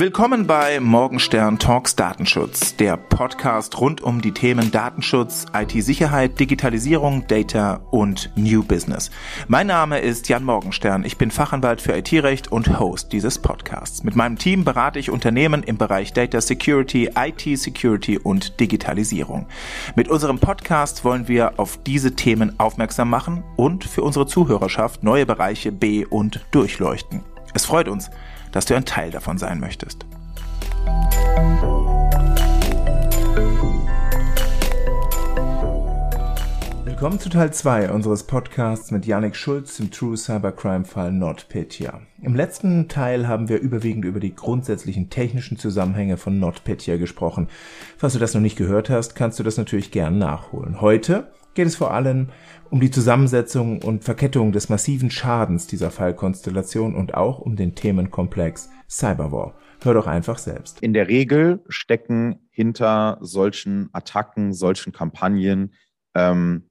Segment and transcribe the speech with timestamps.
[0.00, 7.82] Willkommen bei Morgenstern Talks Datenschutz, der Podcast rund um die Themen Datenschutz, IT-Sicherheit, Digitalisierung, Data
[7.90, 9.10] und New Business.
[9.46, 11.04] Mein Name ist Jan Morgenstern.
[11.04, 14.02] Ich bin Fachanwalt für IT-Recht und Host dieses Podcasts.
[14.02, 19.48] Mit meinem Team berate ich Unternehmen im Bereich Data Security, IT-Security und Digitalisierung.
[19.96, 25.26] Mit unserem Podcast wollen wir auf diese Themen aufmerksam machen und für unsere Zuhörerschaft neue
[25.26, 27.22] Bereiche be- und durchleuchten.
[27.52, 28.10] Es freut uns,
[28.52, 30.04] dass du ein Teil davon sein möchtest.
[37.00, 42.02] Willkommen zu Teil 2 unseres Podcasts mit Yannick Schulz im True Cybercrime-Fall NotPetya.
[42.20, 47.48] Im letzten Teil haben wir überwiegend über die grundsätzlichen technischen Zusammenhänge von NotPetya gesprochen.
[47.96, 50.82] Falls du das noch nicht gehört hast, kannst du das natürlich gern nachholen.
[50.82, 52.28] Heute geht es vor allem
[52.68, 58.68] um die Zusammensetzung und Verkettung des massiven Schadens dieser Fallkonstellation und auch um den Themenkomplex
[58.90, 59.54] Cyberwar.
[59.82, 60.82] Hör doch einfach selbst.
[60.82, 65.72] In der Regel stecken hinter solchen Attacken, solchen Kampagnen
[66.14, 66.69] ähm,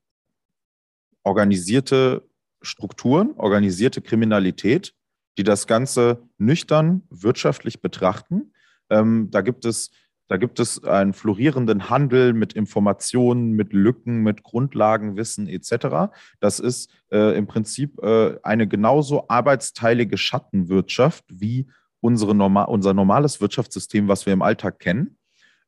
[1.24, 2.28] organisierte
[2.62, 4.94] Strukturen, organisierte Kriminalität,
[5.38, 8.54] die das Ganze nüchtern wirtschaftlich betrachten.
[8.90, 9.92] Ähm, da gibt es
[10.30, 16.14] da gibt es einen florierenden Handel mit Informationen, mit Lücken, mit Grundlagenwissen etc.
[16.40, 21.68] Das ist äh, im Prinzip äh, eine genauso arbeitsteilige Schattenwirtschaft wie
[22.00, 25.18] unsere norma unser normales Wirtschaftssystem, was wir im Alltag kennen.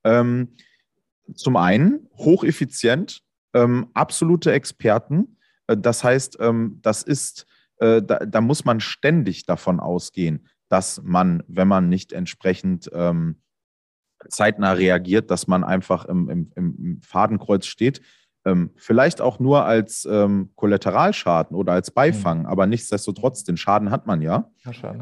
[0.04, 0.50] Ähm,
[1.34, 3.22] zum einen hocheffizient,
[3.56, 5.38] ähm, absolute Experten.
[5.72, 7.46] Äh, das heißt, ähm, das ist,
[7.78, 13.42] äh, da, da, muss man ständig davon ausgehen, dass man, wenn man nicht entsprechend ähm,
[14.30, 18.02] zeitnah reagiert, dass man einfach im, im, im Fadenkreuz steht.
[18.44, 20.08] Ähm, vielleicht auch nur als
[20.56, 22.46] Kollateralschaden oder als Beifang, mhm.
[22.48, 24.50] aber nichtsdestotrotz, den Schaden hat man ja.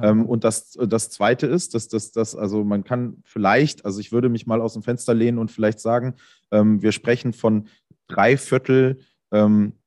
[0.02, 4.12] ähm, und das, das Zweite ist, dass das, das, also man kann vielleicht, also ich
[4.12, 6.16] würde mich mal aus dem Fenster lehnen und vielleicht sagen,
[6.52, 7.68] wir sprechen von
[8.08, 9.00] drei Viertel
[9.32, 9.79] ähm,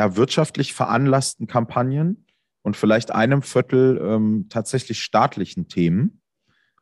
[0.00, 2.26] ja, wirtschaftlich veranlassten Kampagnen
[2.62, 6.20] und vielleicht einem Viertel ähm, tatsächlich staatlichen Themen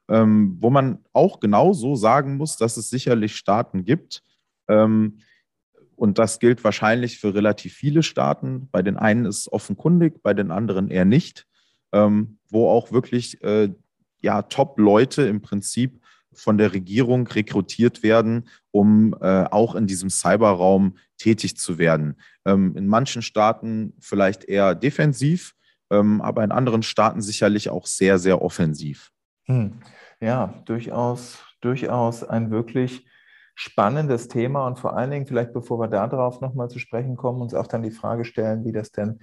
[0.09, 4.23] ähm, wo man auch genauso sagen muss, dass es sicherlich Staaten gibt.
[4.69, 5.19] Ähm,
[5.97, 8.69] und das gilt wahrscheinlich für relativ viele Staaten.
[8.71, 11.47] Bei den einen ist es offenkundig, bei den anderen eher nicht,
[11.93, 13.71] ähm, wo auch wirklich äh,
[14.21, 16.01] ja, Top-Leute im Prinzip
[16.33, 22.17] von der Regierung rekrutiert werden, um äh, auch in diesem Cyberraum tätig zu werden.
[22.47, 25.55] Ähm, in manchen Staaten vielleicht eher defensiv,
[25.91, 29.11] ähm, aber in anderen Staaten sicherlich auch sehr, sehr offensiv.
[29.45, 29.81] Hm.
[30.21, 33.07] Ja, durchaus, durchaus ein wirklich
[33.55, 37.55] spannendes Thema und vor allen Dingen, vielleicht bevor wir darauf nochmal zu sprechen kommen, uns
[37.55, 39.19] auch dann die Frage stellen, wie das denn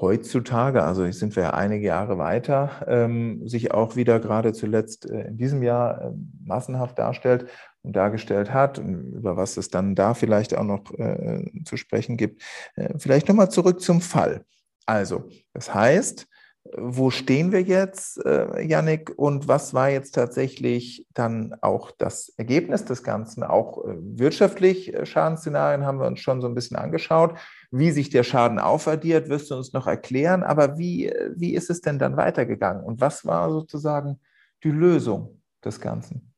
[0.00, 5.28] heutzutage, also sind wir ja einige Jahre weiter, ähm, sich auch wieder gerade zuletzt äh,
[5.28, 6.10] in diesem Jahr äh,
[6.44, 7.46] massenhaft darstellt
[7.82, 12.42] dargestellt hat, und über was es dann da vielleicht auch noch äh, zu sprechen gibt.
[12.76, 14.44] Äh, vielleicht nochmal zurück zum Fall.
[14.86, 16.28] Also, das heißt,
[16.76, 22.84] wo stehen wir jetzt, äh, Yannick, und was war jetzt tatsächlich dann auch das Ergebnis
[22.84, 23.42] des Ganzen?
[23.42, 27.36] Auch äh, wirtschaftlich äh, Schadensszenarien haben wir uns schon so ein bisschen angeschaut.
[27.72, 30.44] Wie sich der Schaden aufaddiert, wirst du uns noch erklären.
[30.44, 32.84] Aber wie, äh, wie ist es denn dann weitergegangen?
[32.84, 34.20] Und was war sozusagen
[34.62, 36.31] die Lösung des Ganzen?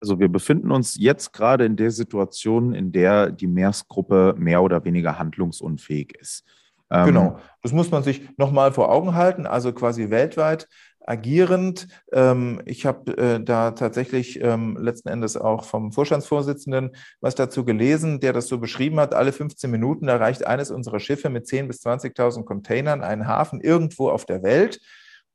[0.00, 4.84] Also wir befinden uns jetzt gerade in der Situation, in der die Meersgruppe mehr oder
[4.84, 6.44] weniger handlungsunfähig ist.
[6.90, 10.68] Ähm, genau, das muss man sich nochmal vor Augen halten, also quasi weltweit
[11.06, 11.88] agierend.
[12.12, 16.90] Ähm, ich habe äh, da tatsächlich ähm, letzten Endes auch vom Vorstandsvorsitzenden
[17.20, 19.14] was dazu gelesen, der das so beschrieben hat.
[19.14, 24.10] Alle 15 Minuten erreicht eines unserer Schiffe mit 10.000 bis 20.000 Containern einen Hafen irgendwo
[24.10, 24.80] auf der Welt.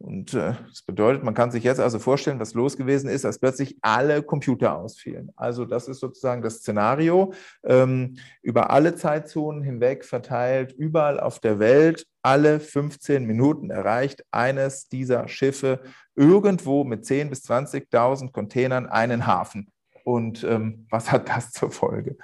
[0.01, 3.37] Und äh, das bedeutet, man kann sich jetzt also vorstellen, was los gewesen ist, als
[3.37, 5.31] plötzlich alle Computer ausfielen.
[5.35, 11.59] Also das ist sozusagen das Szenario ähm, über alle Zeitzonen hinweg verteilt, überall auf der
[11.59, 15.81] Welt, alle 15 Minuten erreicht eines dieser Schiffe
[16.15, 19.71] irgendwo mit 10.000 bis 20.000 Containern einen Hafen.
[20.03, 22.17] Und ähm, was hat das zur Folge?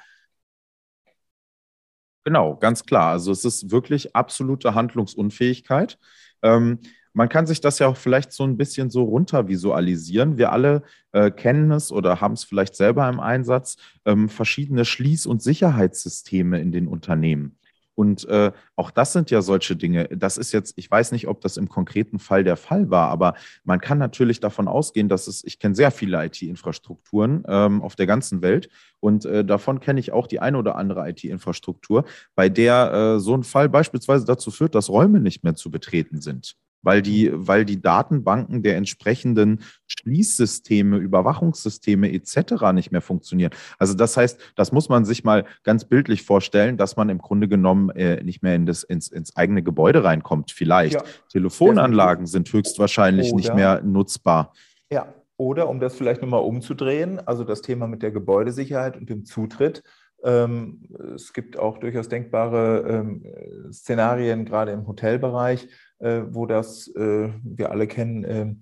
[2.24, 3.12] Genau, ganz klar.
[3.12, 5.98] Also es ist wirklich absolute Handlungsunfähigkeit.
[6.42, 6.80] Ähm,
[7.14, 10.38] man kann sich das ja auch vielleicht so ein bisschen so runter visualisieren.
[10.38, 15.28] Wir alle äh, kennen es oder haben es vielleicht selber im Einsatz, ähm, verschiedene Schließ-
[15.28, 17.58] und Sicherheitssysteme in den Unternehmen.
[17.98, 20.08] Und äh, auch das sind ja solche Dinge.
[20.10, 23.34] Das ist jetzt, ich weiß nicht, ob das im konkreten Fall der Fall war, aber
[23.64, 28.06] man kann natürlich davon ausgehen, dass es, ich kenne sehr viele IT-Infrastrukturen ähm, auf der
[28.06, 28.70] ganzen Welt
[29.00, 32.06] und äh, davon kenne ich auch die eine oder andere IT-Infrastruktur,
[32.36, 36.22] bei der äh, so ein Fall beispielsweise dazu führt, dass Räume nicht mehr zu betreten
[36.22, 36.56] sind.
[36.82, 42.72] Weil die, weil die Datenbanken der entsprechenden Schließsysteme, Überwachungssysteme etc.
[42.74, 43.52] nicht mehr funktionieren.
[43.78, 47.48] Also das heißt, das muss man sich mal ganz bildlich vorstellen, dass man im Grunde
[47.48, 50.52] genommen äh, nicht mehr in das, ins, ins eigene Gebäude reinkommt.
[50.52, 50.96] Vielleicht.
[50.96, 51.04] Ja.
[51.30, 54.54] Telefonanlagen sind höchstwahrscheinlich Oder, nicht mehr nutzbar.
[54.90, 59.24] Ja, oder um das vielleicht nochmal umzudrehen, also das Thema mit der Gebäudesicherheit und dem
[59.26, 59.84] Zutritt.
[60.24, 65.68] Ähm, es gibt auch durchaus denkbare ähm, Szenarien, gerade im Hotelbereich,
[66.00, 68.54] wo das, äh, wir alle kennen, äh,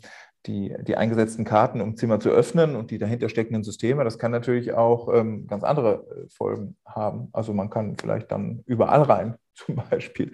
[0.45, 4.31] die, die eingesetzten Karten, um Zimmer zu öffnen und die dahinter steckenden Systeme, das kann
[4.31, 7.29] natürlich auch ähm, ganz andere Folgen haben.
[7.33, 10.31] Also man kann vielleicht dann überall rein, zum Beispiel.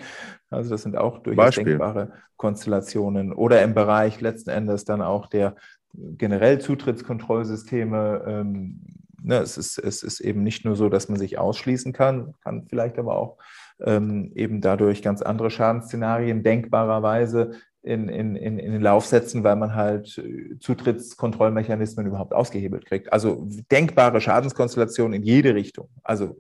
[0.50, 1.66] Also das sind auch durchaus Beispiel.
[1.66, 3.34] denkbare Konstellationen.
[3.34, 5.56] Oder im Bereich letzten Endes dann auch der
[5.94, 8.24] generell Zutrittskontrollsysteme.
[8.28, 8.82] Ähm,
[9.22, 12.66] ne, es, ist, es ist eben nicht nur so, dass man sich ausschließen kann, kann
[12.68, 13.38] vielleicht aber auch
[13.86, 17.52] ähm, eben dadurch ganz andere Schadensszenarien denkbarerweise
[17.84, 23.12] in, in, in, den Lauf setzen, weil man halt äh, Zutrittskontrollmechanismen überhaupt ausgehebelt kriegt.
[23.12, 25.90] Also denkbare Schadenskonstellationen in jede Richtung.
[26.04, 26.38] Also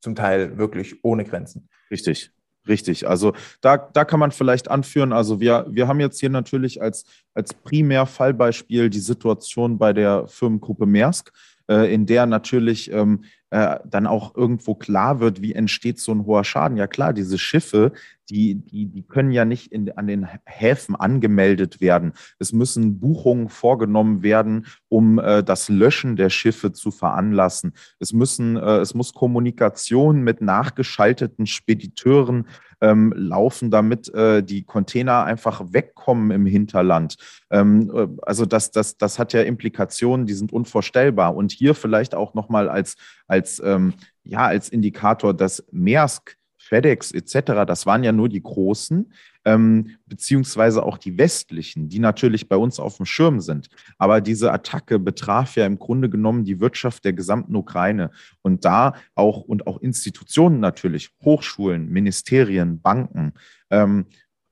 [0.00, 1.68] zum Teil wirklich ohne Grenzen.
[1.90, 2.32] Richtig.
[2.68, 3.32] Richtig, also
[3.62, 7.54] da, da kann man vielleicht anführen, also wir, wir haben jetzt hier natürlich als, als
[7.54, 11.32] Primärfallbeispiel die Situation bei der Firmengruppe Maersk,
[11.70, 16.24] äh, in der natürlich ähm, äh, dann auch irgendwo klar wird, wie entsteht so ein
[16.24, 16.76] hoher Schaden.
[16.76, 17.92] Ja klar, diese Schiffe,
[18.28, 22.12] die, die, die können ja nicht in, an den Häfen angemeldet werden.
[22.38, 27.72] Es müssen Buchungen vorgenommen werden, um äh, das Löschen der Schiffe zu veranlassen.
[27.98, 32.46] Es, müssen, äh, es muss Kommunikation mit nachgeschalteten Spediteuren
[32.80, 37.16] ähm, laufen, damit äh, die Container einfach wegkommen im Hinterland.
[37.50, 41.36] Ähm, äh, also das, das, das hat ja Implikationen, die sind unvorstellbar.
[41.36, 42.96] Und hier vielleicht auch nochmal als,
[43.26, 43.94] als, ähm,
[44.24, 46.36] ja, als Indikator, dass Maersk
[46.70, 49.12] FedEx etc., das waren ja nur die großen,
[49.44, 53.68] ähm, beziehungsweise auch die westlichen, die natürlich bei uns auf dem Schirm sind.
[53.98, 58.10] Aber diese Attacke betraf ja im Grunde genommen die Wirtschaft der gesamten Ukraine
[58.42, 63.32] und da auch und auch Institutionen natürlich, Hochschulen, Ministerien, Banken.
[63.70, 64.06] Ähm,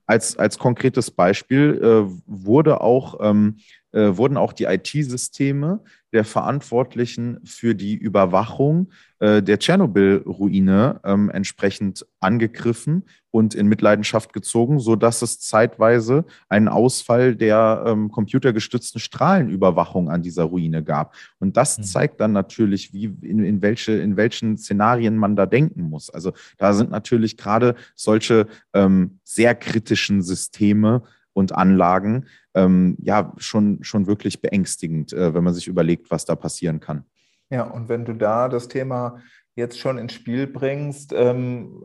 [0.06, 3.59] als, als konkretes Beispiel äh, wurde auch, ähm,
[3.93, 5.81] äh, wurden auch die IT-Systeme
[6.12, 14.79] der Verantwortlichen für die Überwachung äh, der Tschernobyl-Ruine ähm, entsprechend angegriffen und in Mitleidenschaft gezogen,
[14.79, 21.14] sodass es zeitweise einen Ausfall der ähm, computergestützten Strahlenüberwachung an dieser Ruine gab.
[21.38, 21.82] Und das mhm.
[21.82, 26.11] zeigt dann natürlich, wie, in, in, welche, in welchen Szenarien man da denken muss.
[26.11, 31.02] Also da sind natürlich gerade solche ähm, sehr kritischen Systeme
[31.32, 32.26] und Anlagen
[32.59, 37.05] ähm, ja schon, schon wirklich beängstigend, äh, wenn man sich überlegt, was da passieren kann.
[37.51, 39.19] Ja, und wenn du da das Thema
[39.55, 41.83] jetzt schon ins Spiel bringst, ähm,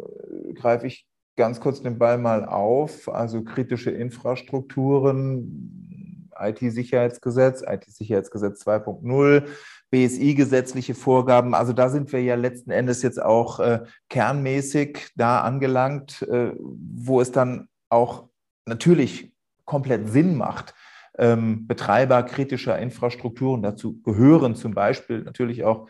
[0.56, 3.10] greife ich ganz kurz den Ball mal auf.
[3.10, 9.44] Also kritische Infrastrukturen, IT-Sicherheitsgesetz, IT-Sicherheitsgesetz 2.0,
[9.92, 11.54] BSI-gesetzliche Vorgaben.
[11.54, 17.22] Also da sind wir ja letzten Endes jetzt auch äh, kernmäßig da angelangt, äh, wo
[17.22, 18.30] es dann auch
[18.66, 19.33] natürlich
[19.74, 20.76] komplett Sinn macht,
[21.18, 23.64] ähm, Betreiber kritischer Infrastrukturen.
[23.64, 25.90] Dazu gehören zum Beispiel natürlich auch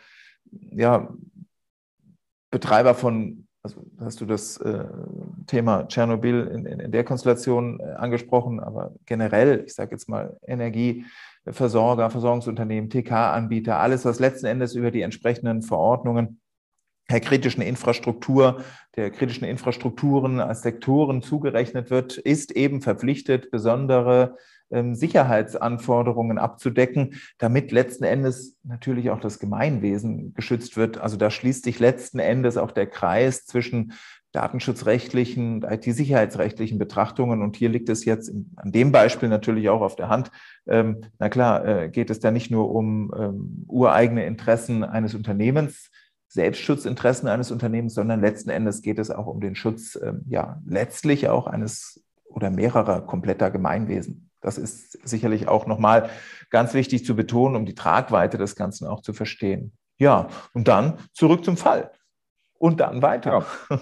[0.70, 1.12] ja,
[2.50, 4.86] Betreiber von, also hast du das äh,
[5.46, 10.38] Thema Tschernobyl in, in, in, der Konstellation äh, angesprochen, aber generell, ich sage jetzt mal
[10.46, 16.40] Energieversorger, Versorgungsunternehmen, TK-Anbieter, alles, was letzten Endes über die entsprechenden Verordnungen
[17.10, 18.62] der kritischen Infrastruktur,
[18.96, 24.36] der kritischen Infrastrukturen als Sektoren zugerechnet wird, ist eben verpflichtet, besondere
[24.70, 30.98] ähm, Sicherheitsanforderungen abzudecken, damit letzten Endes natürlich auch das Gemeinwesen geschützt wird.
[30.98, 33.92] Also da schließt sich letzten Endes auch der Kreis zwischen
[34.32, 37.40] datenschutzrechtlichen und IT-sicherheitsrechtlichen Betrachtungen.
[37.40, 40.32] Und hier liegt es jetzt an dem Beispiel natürlich auch auf der Hand.
[40.66, 45.90] Ähm, na klar, äh, geht es da nicht nur um ähm, ureigene Interessen eines Unternehmens,
[46.34, 51.28] Selbstschutzinteressen eines Unternehmens, sondern letzten Endes geht es auch um den Schutz, ähm, ja, letztlich
[51.28, 54.30] auch eines oder mehrerer kompletter Gemeinwesen.
[54.40, 56.10] Das ist sicherlich auch nochmal
[56.50, 59.72] ganz wichtig zu betonen, um die Tragweite des Ganzen auch zu verstehen.
[59.96, 61.92] Ja, und dann zurück zum Fall.
[62.58, 63.46] Und dann weiter.
[63.70, 63.80] Ja.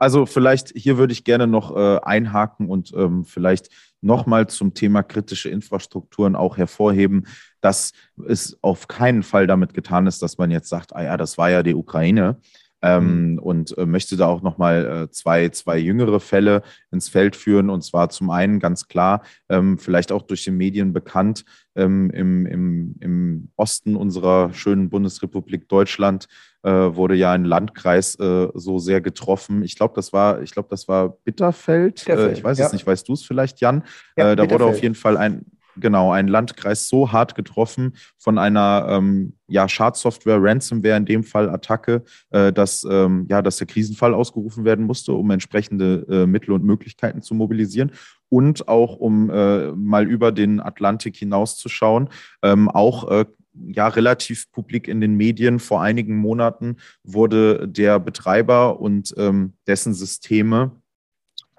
[0.00, 5.02] Also vielleicht hier würde ich gerne noch äh, einhaken und ähm, vielleicht nochmal zum Thema
[5.02, 7.26] kritische Infrastrukturen auch hervorheben,
[7.60, 7.92] dass
[8.26, 11.50] es auf keinen Fall damit getan ist, dass man jetzt sagt, ah ja, das war
[11.50, 12.38] ja die Ukraine.
[12.80, 13.38] Ähm, mhm.
[13.40, 16.62] und äh, möchte da auch nochmal äh, zwei, zwei jüngere Fälle
[16.92, 17.70] ins Feld führen.
[17.70, 22.46] Und zwar zum einen ganz klar, ähm, vielleicht auch durch die Medien bekannt, ähm, im,
[22.46, 26.28] im, im Osten unserer schönen Bundesrepublik Deutschland
[26.62, 29.62] äh, wurde ja ein Landkreis äh, so sehr getroffen.
[29.64, 31.96] Ich glaube, das war, ich glaube, das war Bitterfeld.
[32.04, 32.66] Bitterfeld äh, ich weiß ja.
[32.66, 32.86] es nicht.
[32.86, 33.82] Weißt du es vielleicht, Jan?
[34.16, 35.46] Ja, äh, da wurde auf jeden Fall ein,
[35.80, 41.48] genau, ein Landkreis so hart getroffen von einer ähm, ja, Schadsoftware, Ransomware in dem Fall
[41.48, 46.52] Attacke, äh, dass, ähm, ja, dass der Krisenfall ausgerufen werden musste, um entsprechende äh, Mittel
[46.52, 47.92] und Möglichkeiten zu mobilisieren
[48.28, 52.10] und auch um äh, mal über den Atlantik hinauszuschauen,
[52.42, 53.24] ähm, auch äh,
[53.68, 55.58] ja relativ publik in den Medien.
[55.58, 60.72] Vor einigen Monaten wurde der Betreiber und ähm, dessen Systeme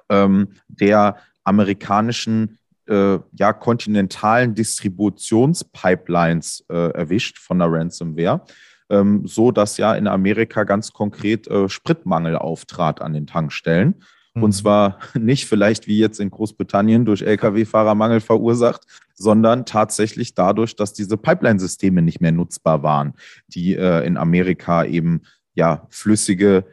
[0.10, 2.59] ähm, der amerikanischen
[2.90, 8.42] äh, ja, kontinentalen Distributionspipelines äh, erwischt von der Ransomware,
[8.90, 14.02] ähm, so dass ja in Amerika ganz konkret äh, Spritmangel auftrat an den Tankstellen.
[14.34, 14.44] Mhm.
[14.44, 18.82] Und zwar nicht vielleicht wie jetzt in Großbritannien durch Lkw-Fahrermangel verursacht,
[19.14, 23.14] sondern tatsächlich dadurch, dass diese Pipeline-Systeme nicht mehr nutzbar waren,
[23.48, 25.22] die äh, in Amerika eben
[25.54, 26.66] ja flüssige,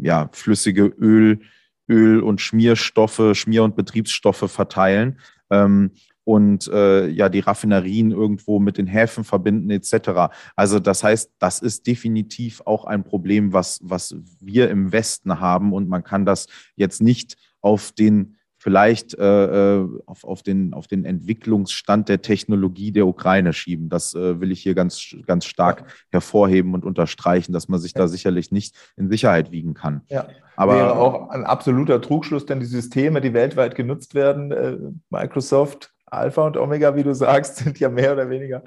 [0.00, 1.40] ja, flüssige Öl,
[1.88, 5.18] Öl- und Schmierstoffe, Schmier- und Betriebsstoffe verteilen.
[5.50, 5.90] Ähm,
[6.24, 10.32] und äh, ja die Raffinerien irgendwo mit den Häfen verbinden etc.
[10.56, 15.72] Also das heißt, das ist definitiv auch ein Problem, was, was wir im Westen haben
[15.72, 16.46] und man kann das
[16.76, 22.92] jetzt nicht auf den vielleicht äh, äh, auf, auf, den, auf den Entwicklungsstand der Technologie
[22.92, 23.90] der Ukraine schieben.
[23.90, 25.86] Das äh, will ich hier ganz, ganz stark ja.
[26.12, 28.00] hervorheben und unterstreichen, dass man sich ja.
[28.00, 30.00] da sicherlich nicht in Sicherheit wiegen kann.
[30.08, 34.78] Ja, aber wäre auch ein absoluter Trugschluss, denn die Systeme, die weltweit genutzt werden, äh,
[35.10, 38.62] Microsoft, Alpha und Omega, wie du sagst, sind ja mehr oder weniger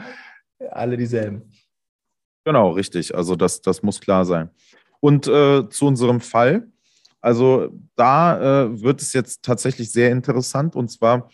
[0.70, 1.42] alle dieselben.
[2.46, 3.16] Genau, richtig.
[3.16, 4.52] Also das, das muss klar sein.
[5.00, 6.68] Und äh, zu unserem Fall.
[7.22, 11.30] Also da äh, wird es jetzt tatsächlich sehr interessant und zwar,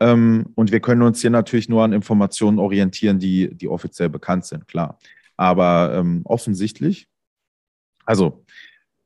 [0.00, 4.46] ähm, und wir können uns hier natürlich nur an Informationen orientieren, die, die offiziell bekannt
[4.46, 4.98] sind, klar.
[5.36, 7.08] Aber ähm, offensichtlich,
[8.04, 8.44] also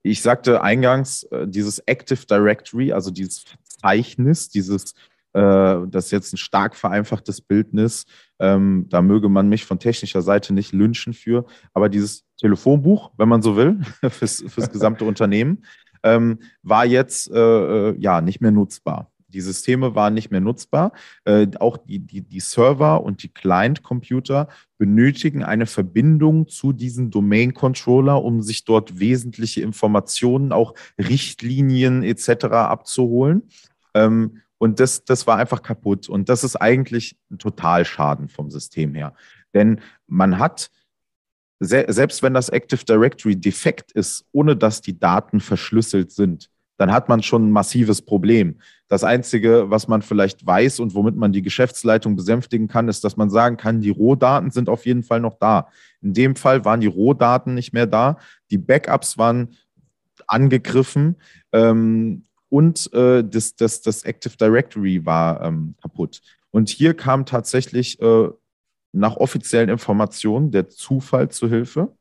[0.02, 4.94] ich sagte eingangs, äh, dieses Active Directory, also dieses Verzeichnis, dieses,
[5.32, 8.06] äh, das jetzt ein stark vereinfachtes Bildnis,
[8.38, 13.28] ähm, da möge man mich von technischer Seite nicht lynchen für, aber dieses Telefonbuch, wenn
[13.28, 15.64] man so will, fürs, fürs gesamte Unternehmen,
[16.06, 17.38] ähm, war jetzt äh,
[17.90, 19.10] äh, ja nicht mehr nutzbar.
[19.28, 20.92] Die Systeme waren nicht mehr nutzbar.
[21.24, 24.48] Äh, auch die, die, die Server und die Client-Computer
[24.78, 32.44] benötigen eine Verbindung zu diesem Domain-Controller, um sich dort wesentliche Informationen, auch Richtlinien etc.
[32.44, 33.42] abzuholen.
[33.94, 36.08] Ähm, und das, das war einfach kaputt.
[36.08, 39.12] Und das ist eigentlich ein Totalschaden vom System her.
[39.54, 40.70] Denn man hat
[41.58, 47.08] selbst wenn das Active Directory defekt ist, ohne dass die Daten verschlüsselt sind, dann hat
[47.08, 48.58] man schon ein massives Problem.
[48.88, 53.16] Das Einzige, was man vielleicht weiß und womit man die Geschäftsleitung besänftigen kann, ist, dass
[53.16, 55.68] man sagen kann, die Rohdaten sind auf jeden Fall noch da.
[56.02, 58.18] In dem Fall waren die Rohdaten nicht mehr da,
[58.50, 59.56] die Backups waren
[60.26, 61.16] angegriffen
[61.52, 66.20] ähm, und äh, das, das, das Active Directory war ähm, kaputt.
[66.50, 68.28] Und hier kam tatsächlich äh,
[68.96, 71.94] nach offiziellen Informationen der Zufall zu Hilfe.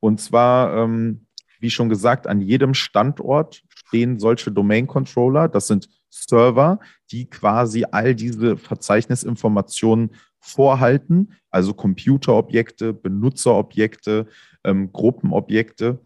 [0.00, 1.26] Und zwar, ähm,
[1.60, 5.48] wie schon gesagt, an jedem Standort stehen solche Domain-Controller.
[5.48, 6.78] Das sind Server,
[7.10, 14.26] die quasi all diese Verzeichnisinformationen vorhalten, also Computerobjekte, Benutzerobjekte,
[14.64, 15.98] ähm, Gruppenobjekte.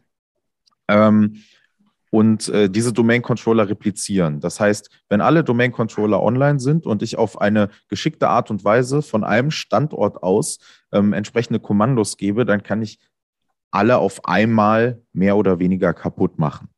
[0.88, 1.42] Ähm,
[2.10, 4.40] und äh, diese Domain-Controller replizieren.
[4.40, 9.00] Das heißt, wenn alle Domain-Controller online sind und ich auf eine geschickte Art und Weise
[9.00, 10.58] von einem Standort aus
[10.92, 12.98] ähm, entsprechende Kommandos gebe, dann kann ich
[13.70, 16.68] alle auf einmal mehr oder weniger kaputt machen.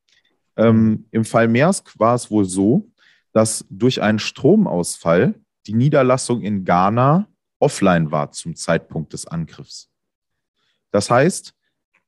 [0.57, 2.91] Ähm, Im Fall Maersk war es wohl so,
[3.33, 5.35] dass durch einen Stromausfall
[5.67, 7.27] die Niederlassung in Ghana
[7.59, 9.89] offline war zum Zeitpunkt des Angriffs.
[10.91, 11.55] Das heißt,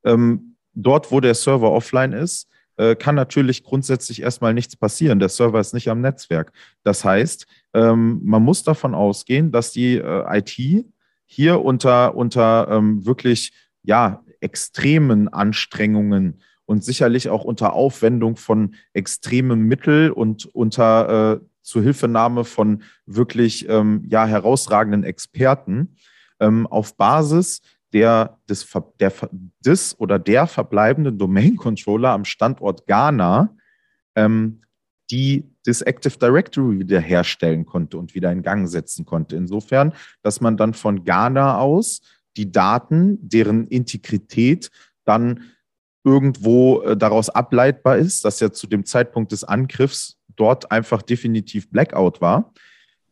[0.04, 5.19] ähm, dort, wo der Server offline ist, äh, kann natürlich grundsätzlich erstmal nichts passieren.
[5.19, 6.52] Der Server ist nicht am Netzwerk.
[6.83, 10.87] Das heißt, ähm, man muss davon ausgehen, dass die äh, IT
[11.26, 13.52] hier unter, unter ähm, wirklich
[13.83, 22.45] ja, extremen Anstrengungen und sicherlich auch unter Aufwendung von extremen Mitteln und unter äh, Zuhilfenahme
[22.45, 25.97] von wirklich ähm, ja, herausragenden Experten
[26.40, 27.62] ähm, auf Basis
[27.94, 29.12] der, des, der,
[29.64, 33.56] des oder der verbleibenden Domain-Controller am Standort Ghana,
[34.16, 34.60] ähm,
[35.10, 39.36] die das Active Directory wiederherstellen konnte und wieder in Gang setzen konnte.
[39.36, 42.02] Insofern, dass man dann von Ghana aus
[42.36, 44.70] die Daten, deren Integrität
[45.04, 45.44] dann
[46.02, 51.70] irgendwo äh, daraus ableitbar ist, dass ja zu dem Zeitpunkt des Angriffs dort einfach definitiv
[51.70, 52.52] Blackout war,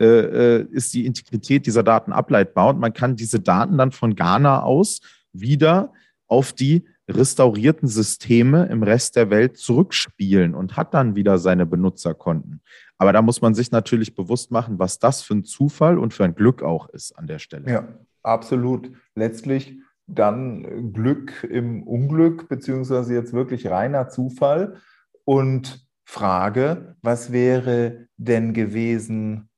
[0.02, 4.16] äh, äh, ist die Integrität dieser Daten ableitbar und man kann diese Daten dann von
[4.16, 5.00] Ghana aus
[5.32, 5.92] wieder
[6.26, 12.62] auf die restaurierten Systeme im Rest der Welt zurückspielen und hat dann wieder seine Benutzerkonten.
[12.98, 16.24] Aber da muss man sich natürlich bewusst machen, was das für ein Zufall und für
[16.24, 17.70] ein Glück auch ist an der Stelle.
[17.70, 17.88] Ja,
[18.24, 18.90] absolut.
[19.14, 19.78] Letztlich
[20.08, 24.78] dann Glück im Unglück, beziehungsweise jetzt wirklich reiner Zufall.
[25.24, 29.48] Und Frage, was wäre denn gewesen,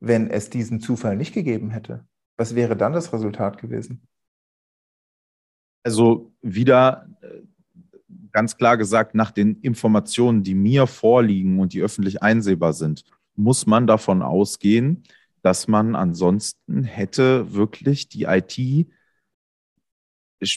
[0.00, 2.06] wenn es diesen Zufall nicht gegeben hätte?
[2.36, 4.06] Was wäre dann das Resultat gewesen?
[5.82, 7.42] Also wieder äh,
[8.32, 13.66] ganz klar gesagt, nach den Informationen, die mir vorliegen und die öffentlich einsehbar sind, muss
[13.66, 15.04] man davon ausgehen,
[15.42, 18.88] dass man ansonsten hätte wirklich die IT,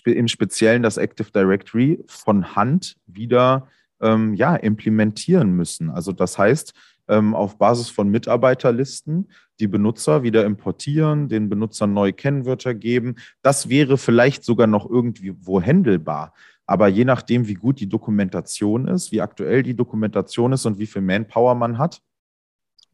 [0.05, 3.67] im Speziellen das Active Directory, von Hand wieder
[4.01, 5.89] ähm, ja, implementieren müssen.
[5.89, 6.73] Also das heißt,
[7.09, 13.15] auf Basis von Mitarbeiterlisten die Benutzer wieder importieren, den Benutzern neue Kennwörter geben.
[13.41, 16.33] Das wäre vielleicht sogar noch irgendwie wo händelbar.
[16.65, 20.85] Aber je nachdem, wie gut die Dokumentation ist, wie aktuell die Dokumentation ist und wie
[20.85, 22.01] viel Manpower man hat,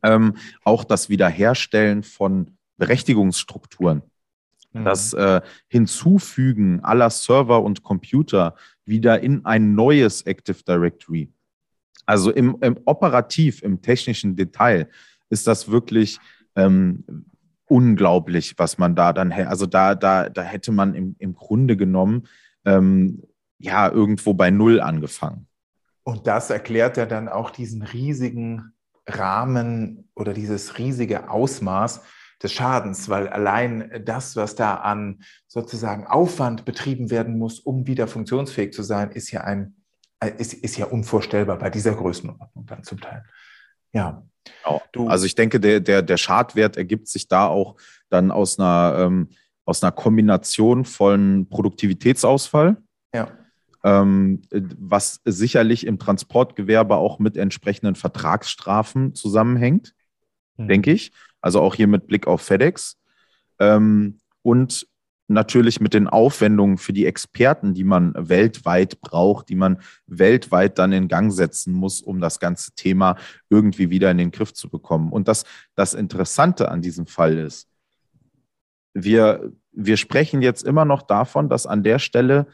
[0.02, 4.02] ähm, auch das Wiederherstellen von Berechtigungsstrukturen,
[4.72, 4.86] mhm.
[4.86, 8.56] das äh, Hinzufügen aller Server und Computer
[8.86, 11.32] wieder in ein neues Active Directory
[12.06, 14.90] also im, im operativ, im technischen Detail
[15.30, 16.20] ist das wirklich
[16.56, 17.04] ähm,
[17.68, 22.28] unglaublich, was man da dann, also da, da, da hätte man im, im Grunde genommen
[22.64, 23.24] ähm,
[23.58, 25.48] ja irgendwo bei Null angefangen.
[26.04, 28.74] Und das erklärt ja dann auch diesen riesigen
[29.08, 32.04] Rahmen oder dieses riesige Ausmaß
[32.44, 38.08] des Schadens, weil allein das, was da an sozusagen Aufwand betrieben werden muss, um wieder
[38.08, 39.76] funktionsfähig zu sein, ist ja ein
[40.20, 43.24] ist, ist ja unvorstellbar bei dieser Größenordnung dann zum Teil.
[43.94, 44.24] Ja.
[44.92, 45.08] Genau.
[45.08, 47.76] Also ich denke, der, der, der Schadwert ergibt sich da auch
[48.10, 49.30] dann aus einer, ähm,
[49.66, 52.78] aus einer Kombination von Produktivitätsausfall.
[53.14, 53.30] Ja.
[53.84, 59.96] Ähm, was sicherlich im Transportgewerbe auch mit entsprechenden Vertragsstrafen zusammenhängt,
[60.58, 60.68] mhm.
[60.68, 61.12] denke ich.
[61.42, 62.98] Also auch hier mit Blick auf FedEx.
[63.60, 64.88] Ähm, und
[65.28, 70.94] natürlich mit den Aufwendungen für die Experten, die man weltweit braucht, die man weltweit dann
[70.94, 73.16] in Gang setzen muss, um das ganze Thema
[73.50, 75.12] irgendwie wieder in den Griff zu bekommen.
[75.12, 77.68] Und das, das Interessante an diesem Fall ist,
[78.94, 82.48] wir, wir sprechen jetzt immer noch davon, dass an der Stelle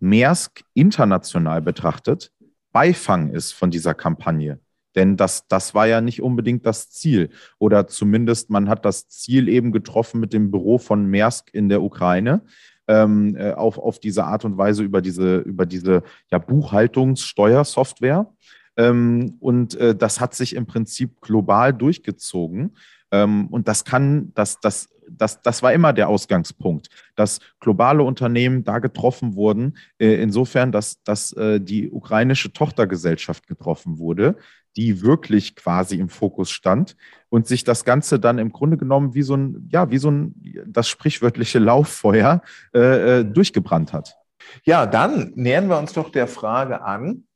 [0.00, 2.30] Maersk international betrachtet
[2.72, 4.60] Beifang ist von dieser Kampagne.
[4.94, 7.30] Denn das, das war ja nicht unbedingt das Ziel.
[7.58, 11.82] Oder zumindest man hat das Ziel eben getroffen mit dem Büro von Maersk in der
[11.82, 12.42] Ukraine.
[12.86, 18.32] Ähm, äh, auf, auf diese Art und Weise über diese, über diese ja, Buchhaltungssteuersoftware.
[18.78, 22.76] Ähm, und äh, das hat sich im Prinzip global durchgezogen.
[23.10, 28.64] Ähm, und das kann, das, das das, das war immer der Ausgangspunkt, dass globale Unternehmen
[28.64, 34.36] da getroffen wurden, äh, insofern, dass, dass äh, die ukrainische Tochtergesellschaft getroffen wurde,
[34.76, 36.96] die wirklich quasi im Fokus stand
[37.28, 40.34] und sich das Ganze dann im Grunde genommen wie so ein, ja, wie so ein,
[40.66, 42.42] das sprichwörtliche Lauffeuer
[42.74, 44.16] äh, äh durchgebrannt hat.
[44.64, 47.26] Ja, dann nähern wir uns doch der Frage an,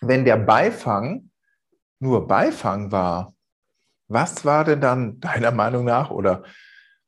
[0.00, 1.30] wenn der Beifang
[2.00, 3.34] nur Beifang war,
[4.08, 6.44] was war denn dann deiner Meinung nach oder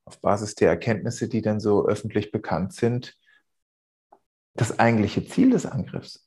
[0.05, 3.17] auf Basis der Erkenntnisse, die dann so öffentlich bekannt sind,
[4.55, 6.26] das eigentliche Ziel des Angriffs?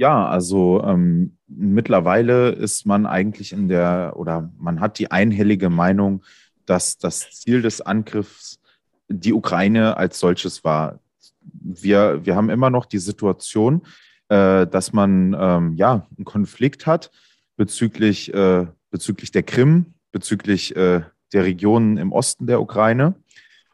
[0.00, 6.22] Ja, also ähm, mittlerweile ist man eigentlich in der, oder man hat die einhellige Meinung,
[6.64, 8.62] dass das Ziel des Angriffs
[9.10, 11.00] die Ukraine als solches war.
[11.42, 13.82] Wir, wir haben immer noch die Situation,
[14.30, 17.10] äh, dass man ähm, ja einen Konflikt hat
[17.58, 21.02] bezüglich, äh, bezüglich der Krim, bezüglich äh,
[21.34, 23.16] der Regionen im Osten der Ukraine.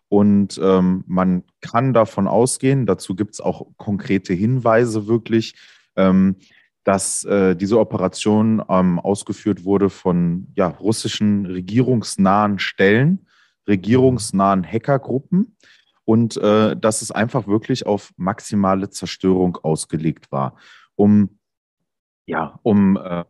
[0.09, 5.55] Und ähm, man kann davon ausgehen, dazu gibt es auch konkrete Hinweise wirklich,
[6.85, 13.26] dass äh, diese Operation ähm, ausgeführt wurde von ja, russischen regierungsnahen Stellen,
[13.66, 15.56] regierungsnahen Hackergruppen
[16.04, 20.56] und äh, dass es einfach wirklich auf maximale Zerstörung ausgelegt war,
[20.94, 21.40] um
[22.26, 23.24] ja, um äh,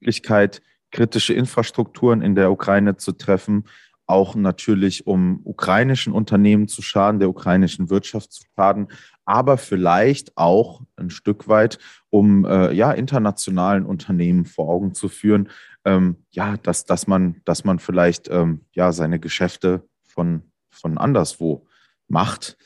[0.00, 3.64] Möglichkeit kritische Infrastrukturen in der Ukraine zu treffen,
[4.10, 8.88] auch natürlich um ukrainischen Unternehmen zu schaden, der ukrainischen Wirtschaft zu schaden,
[9.24, 11.78] aber vielleicht auch ein Stück weit,
[12.10, 15.48] um äh, ja internationalen Unternehmen vor Augen zu führen,
[15.84, 21.66] ähm, ja, dass, dass man, dass man vielleicht ähm, ja seine Geschäfte von, von anderswo
[22.08, 22.58] macht.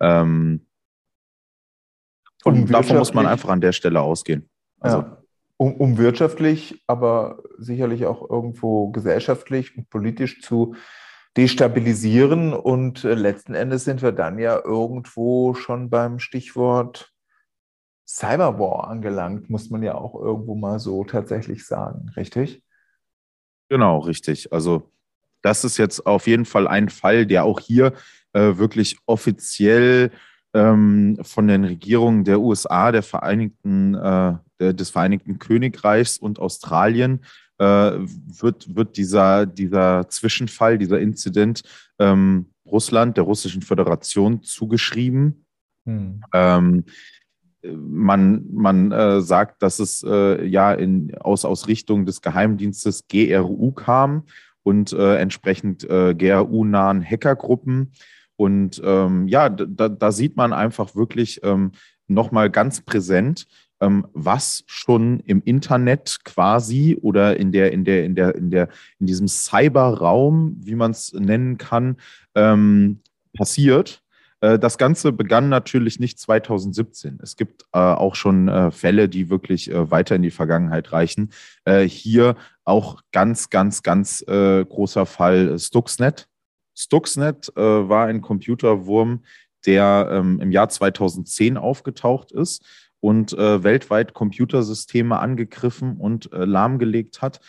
[0.00, 0.66] Ähm,
[2.44, 4.48] und davon muss man einfach an der Stelle ausgehen.
[4.80, 5.21] Also, ja
[5.62, 10.74] um, um wirtschaftlich, aber sicherlich auch irgendwo gesellschaftlich und politisch zu
[11.36, 12.52] destabilisieren.
[12.52, 17.12] Und äh, letzten Endes sind wir dann ja irgendwo schon beim Stichwort
[18.08, 22.64] Cyberwar angelangt, muss man ja auch irgendwo mal so tatsächlich sagen, richtig?
[23.68, 24.52] Genau, richtig.
[24.52, 24.90] Also
[25.42, 27.92] das ist jetzt auf jeden Fall ein Fall, der auch hier
[28.32, 30.10] äh, wirklich offiziell
[30.54, 37.24] ähm, von den Regierungen der USA, der Vereinigten, äh, der, des Vereinigten Königreichs und Australien
[37.58, 41.62] äh, wird, wird dieser, dieser Zwischenfall, dieser Inzident
[41.98, 45.46] ähm, Russland, der Russischen Föderation zugeschrieben.
[45.86, 46.22] Hm.
[46.32, 46.84] Ähm,
[47.64, 53.72] man, man äh, sagt, dass es äh, ja in, aus, aus Richtung des Geheimdienstes GRU
[53.72, 54.24] kam
[54.62, 57.92] und äh, entsprechend äh, GRU-nahen Hackergruppen.
[58.42, 61.70] Und ähm, ja, da, da, sieht man einfach wirklich ähm,
[62.08, 63.46] nochmal ganz präsent,
[63.80, 68.68] ähm, was schon im Internet quasi oder in der, in der, in der, in der,
[68.98, 71.98] in diesem Cyberraum, wie man es nennen kann,
[72.34, 72.98] ähm,
[73.32, 74.02] passiert.
[74.40, 77.20] Äh, das Ganze begann natürlich nicht 2017.
[77.22, 81.30] Es gibt äh, auch schon äh, Fälle, die wirklich äh, weiter in die Vergangenheit reichen.
[81.64, 86.28] Äh, hier auch ganz, ganz, ganz großer Fall Stuxnet.
[86.74, 89.24] Stuxnet war ein Computerwurm,
[89.66, 92.64] der ähm, im Jahr 2010 aufgetaucht ist
[93.00, 97.40] und weltweit Computersysteme angegriffen und lahmgelegt hat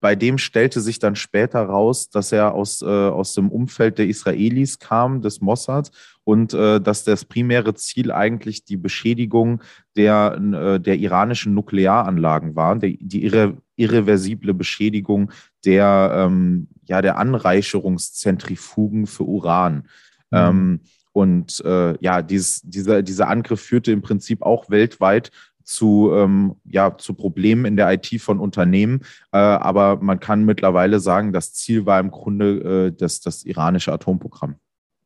[0.00, 4.06] bei dem stellte sich dann später raus, dass er aus, äh, aus dem Umfeld der
[4.06, 5.90] Israelis kam, des Mossad,
[6.24, 9.62] und äh, dass das primäre Ziel eigentlich die Beschädigung
[9.96, 15.32] der, äh, der iranischen Nuklearanlagen war, die, die irre, irreversible Beschädigung
[15.64, 19.88] der, ähm, ja, der Anreicherungszentrifugen für Uran.
[20.30, 20.38] Mhm.
[20.38, 20.80] Ähm,
[21.12, 25.30] und äh, ja, dieses, dieser, dieser Angriff führte im Prinzip auch weltweit
[25.68, 29.00] zu, ähm, ja, zu Problemen in der IT von Unternehmen.
[29.32, 33.92] Äh, aber man kann mittlerweile sagen, das Ziel war im Grunde äh, das, das iranische
[33.92, 34.56] Atomprogramm.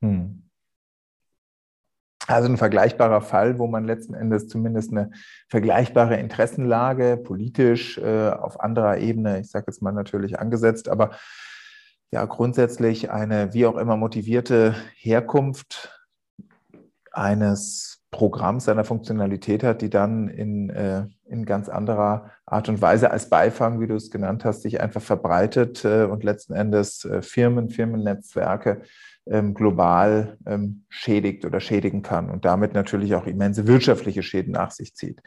[0.01, 0.43] Hm.
[2.29, 5.11] Also ein vergleichbarer Fall, wo man letzten Endes zumindest eine
[5.49, 11.11] vergleichbare Interessenlage politisch äh, auf anderer Ebene, ich sage jetzt mal natürlich angesetzt, aber
[12.13, 16.02] ja grundsätzlich eine wie auch immer motivierte Herkunft
[17.13, 23.11] eines Programms, seiner Funktionalität hat, die dann in, äh, in ganz anderer Art und Weise
[23.11, 27.23] als Beifang, wie du es genannt hast, sich einfach verbreitet äh, und letzten Endes äh,
[27.23, 28.83] Firmen, Firmennetzwerke
[29.27, 34.73] ähm, global ähm, schädigt oder schädigen kann und damit natürlich auch immense wirtschaftliche Schäden nach
[34.73, 35.23] sich zieht.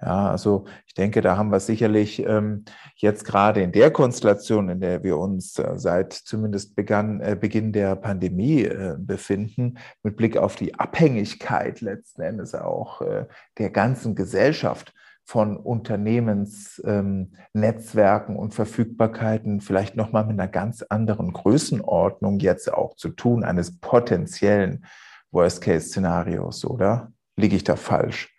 [0.00, 4.80] Ja, also ich denke, da haben wir sicherlich ähm, jetzt gerade in der Konstellation, in
[4.80, 10.36] der wir uns äh, seit zumindest begann, äh, Beginn der Pandemie äh, befinden, mit Blick
[10.36, 13.26] auf die Abhängigkeit letzten Endes auch äh,
[13.58, 22.38] der ganzen Gesellschaft von Unternehmensnetzwerken ähm, und Verfügbarkeiten vielleicht nochmal mit einer ganz anderen Größenordnung
[22.38, 24.86] jetzt auch zu tun, eines potenziellen
[25.32, 27.12] Worst-Case-Szenarios, oder?
[27.36, 28.37] Liege ich da falsch?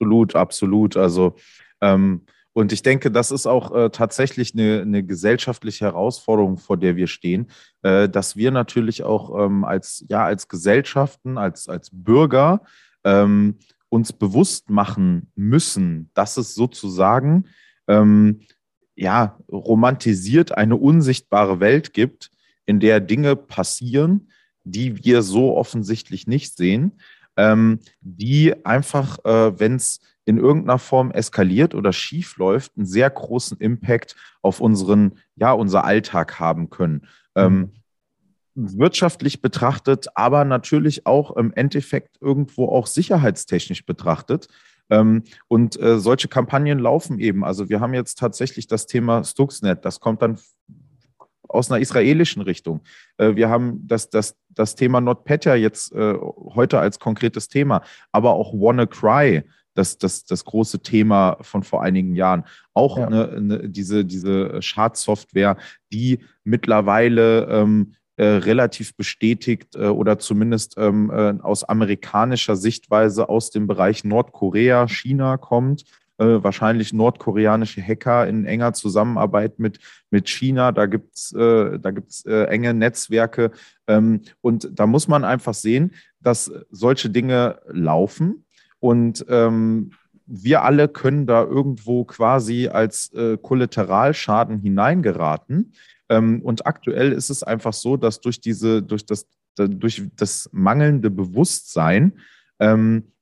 [0.00, 0.96] Absolut, absolut.
[0.96, 1.34] Also
[1.80, 6.94] ähm, und ich denke, das ist auch äh, tatsächlich eine, eine, gesellschaftliche Herausforderung, vor der
[6.96, 7.48] wir stehen,
[7.82, 12.62] äh, dass wir natürlich auch ähm, als, ja, als Gesellschaften, als, als Bürger
[13.04, 13.58] ähm,
[13.88, 17.46] uns bewusst machen müssen, dass es sozusagen
[17.88, 18.40] ähm,
[18.94, 22.30] ja, romantisiert eine unsichtbare Welt gibt,
[22.66, 24.30] in der Dinge passieren,
[24.62, 27.00] die wir so offensichtlich nicht sehen
[27.38, 33.08] ähm, die einfach, äh, wenn es in irgendeiner Form eskaliert oder schief läuft, einen sehr
[33.08, 37.06] großen Impact auf unseren, ja, unser Alltag haben können.
[37.34, 37.72] Ähm,
[38.54, 38.78] mhm.
[38.78, 44.48] wirtschaftlich betrachtet, aber natürlich auch im Endeffekt irgendwo auch sicherheitstechnisch betrachtet.
[44.90, 47.44] Ähm, und äh, solche Kampagnen laufen eben.
[47.44, 49.84] Also wir haben jetzt tatsächlich das Thema Stuxnet.
[49.84, 50.38] Das kommt dann
[51.48, 52.82] aus einer israelischen Richtung.
[53.16, 56.14] Äh, wir haben das, das, das Thema NotPetya jetzt äh,
[56.54, 59.44] heute als konkretes Thema, aber auch WannaCry,
[59.74, 62.44] das, das, das große Thema von vor einigen Jahren.
[62.74, 63.06] Auch ja.
[63.06, 65.56] eine, eine, diese, diese Schadsoftware,
[65.92, 73.50] die mittlerweile ähm, äh, relativ bestätigt äh, oder zumindest ähm, äh, aus amerikanischer Sichtweise aus
[73.50, 75.84] dem Bereich Nordkorea, China kommt
[76.18, 79.78] äh, wahrscheinlich nordkoreanische Hacker in enger Zusammenarbeit mit,
[80.10, 80.72] mit China.
[80.72, 81.78] Da gibt es äh,
[82.26, 83.52] äh, enge Netzwerke.
[83.86, 88.44] Ähm, und da muss man einfach sehen, dass solche Dinge laufen.
[88.80, 89.92] Und ähm,
[90.26, 95.72] wir alle können da irgendwo quasi als äh, Kollateralschaden hineingeraten.
[96.08, 99.26] Ähm, und aktuell ist es einfach so, dass durch diese, durch das,
[99.56, 102.18] durch das mangelnde Bewusstsein,
[102.58, 103.12] ähm,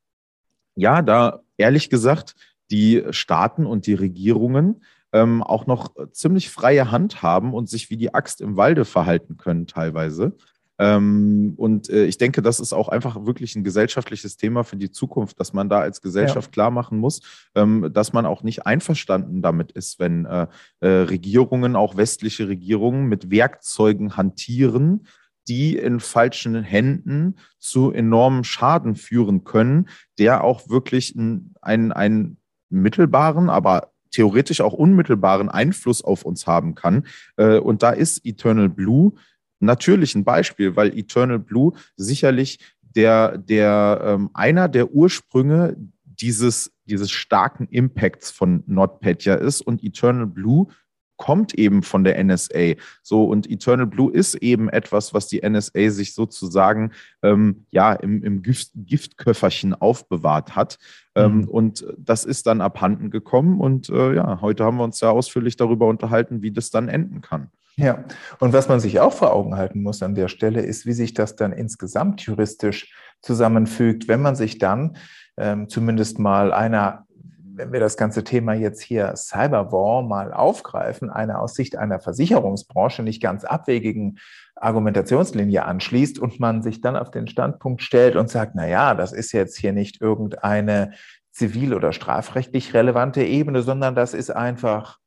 [0.74, 2.34] ja, da ehrlich gesagt
[2.70, 7.96] die Staaten und die Regierungen ähm, auch noch ziemlich freie Hand haben und sich wie
[7.96, 10.36] die Axt im Walde verhalten können teilweise.
[10.78, 14.90] Ähm, und äh, ich denke, das ist auch einfach wirklich ein gesellschaftliches Thema für die
[14.90, 16.52] Zukunft, dass man da als Gesellschaft ja.
[16.52, 17.20] klar machen muss,
[17.54, 20.46] ähm, dass man auch nicht einverstanden damit ist, wenn äh,
[20.80, 25.06] äh, Regierungen, auch westliche Regierungen, mit Werkzeugen hantieren,
[25.48, 32.36] die in falschen Händen zu enormem Schaden führen können, der auch wirklich einen, einen
[32.68, 37.06] mittelbaren, aber theoretisch auch unmittelbaren Einfluss auf uns haben kann.
[37.36, 39.12] Äh, und da ist Eternal Blue
[39.60, 47.10] natürlich ein Beispiel, weil Eternal Blue sicherlich der, der ähm, einer der Ursprünge dieses, dieses
[47.10, 50.68] starken Impacts von NotPetya ist und Eternal Blue
[51.16, 52.74] kommt eben von der NSA.
[53.02, 58.22] So, und Eternal Blue ist eben etwas, was die NSA sich sozusagen ähm, ja im,
[58.22, 60.78] im Gift, Giftköfferchen aufbewahrt hat.
[61.14, 61.48] Ähm, mhm.
[61.48, 63.60] Und das ist dann abhanden gekommen.
[63.60, 67.20] Und äh, ja, heute haben wir uns ja ausführlich darüber unterhalten, wie das dann enden
[67.20, 67.50] kann.
[67.78, 68.04] Ja,
[68.40, 71.12] und was man sich auch vor Augen halten muss an der Stelle, ist, wie sich
[71.12, 74.96] das dann insgesamt juristisch zusammenfügt, wenn man sich dann
[75.36, 77.06] ähm, zumindest mal einer,
[77.56, 83.02] wenn wir das ganze Thema jetzt hier Cyberwar mal aufgreifen, einer aus Sicht einer Versicherungsbranche
[83.02, 84.18] nicht ganz abwegigen
[84.56, 89.12] Argumentationslinie anschließt und man sich dann auf den Standpunkt stellt und sagt, na ja, das
[89.12, 90.92] ist jetzt hier nicht irgendeine
[91.32, 94.98] zivil- oder strafrechtlich relevante Ebene, sondern das ist einfach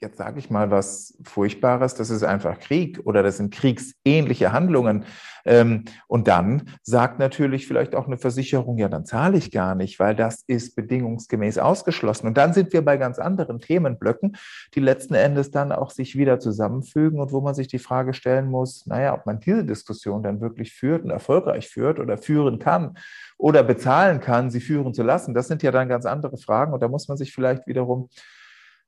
[0.00, 5.04] jetzt sage ich mal was Furchtbares, das ist einfach Krieg oder das sind kriegsähnliche Handlungen.
[5.48, 9.98] Ähm, und dann sagt natürlich vielleicht auch eine Versicherung, ja, dann zahle ich gar nicht,
[9.98, 12.26] weil das ist bedingungsgemäß ausgeschlossen.
[12.26, 14.36] Und dann sind wir bei ganz anderen Themenblöcken,
[14.74, 18.50] die letzten Endes dann auch sich wieder zusammenfügen und wo man sich die Frage stellen
[18.50, 22.98] muss, naja, ob man diese Diskussion dann wirklich führt und erfolgreich führt oder führen kann
[23.38, 25.32] oder bezahlen kann, sie führen zu lassen.
[25.32, 28.10] Das sind ja dann ganz andere Fragen und da muss man sich vielleicht wiederum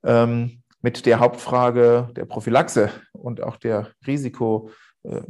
[0.04, 4.70] ähm, mit der Hauptfrage der Prophylaxe und auch der Risiko,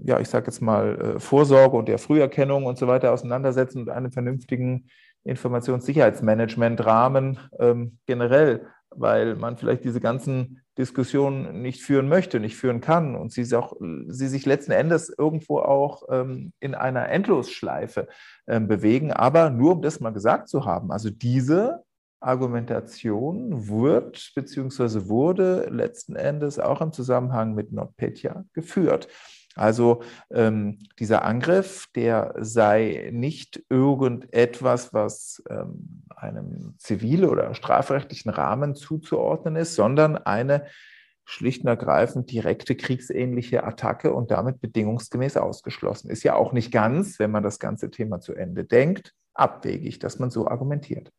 [0.04, 3.90] ja, ich sage jetzt mal, äh, Vorsorge und der Früherkennung und so weiter auseinandersetzen und
[3.90, 4.88] einem vernünftigen
[5.24, 13.14] Informationssicherheitsmanagement-Rahmen ähm, generell, weil man vielleicht diese ganzen Diskussionen nicht führen möchte, nicht führen kann
[13.14, 13.74] und sie, auch,
[14.08, 18.08] sie sich letzten Endes irgendwo auch ähm, in einer Endlosschleife
[18.48, 19.12] ähm, bewegen.
[19.12, 21.84] Aber nur um das mal gesagt zu haben, also diese
[22.20, 25.08] Argumentation wird bzw.
[25.08, 29.08] wurde letzten Endes auch im Zusammenhang mit NotPetya geführt.
[29.56, 38.74] Also ähm, dieser Angriff, der sei nicht irgendetwas, was ähm, einem zivil- oder strafrechtlichen Rahmen
[38.74, 40.66] zuzuordnen ist, sondern eine
[41.24, 46.10] schlicht und ergreifend direkte kriegsähnliche Attacke und damit bedingungsgemäß ausgeschlossen.
[46.10, 50.18] Ist ja auch nicht ganz, wenn man das ganze Thema zu Ende denkt, abwegig, dass
[50.18, 51.12] man so argumentiert.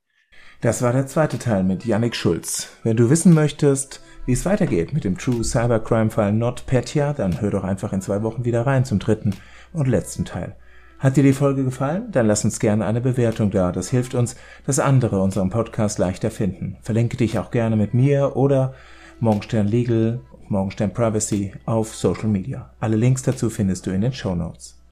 [0.61, 2.69] Das war der zweite Teil mit Yannick Schulz.
[2.83, 7.63] Wenn du wissen möchtest, wie es weitergeht mit dem True Cybercrime-Fall NotPetya, dann hör doch
[7.63, 9.35] einfach in zwei Wochen wieder rein zum dritten
[9.73, 10.55] und letzten Teil.
[10.99, 12.11] Hat dir die Folge gefallen?
[12.11, 13.71] Dann lass uns gerne eine Bewertung da.
[13.71, 14.35] Das hilft uns,
[14.67, 16.77] dass andere unseren Podcast leichter finden.
[16.81, 18.75] Verlinke dich auch gerne mit mir oder
[19.19, 22.71] Morgenstern Legal, Morgenstern Privacy auf Social Media.
[22.79, 24.80] Alle Links dazu findest du in den Show Notes.